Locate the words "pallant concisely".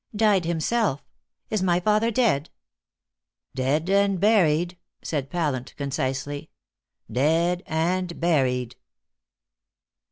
5.29-6.49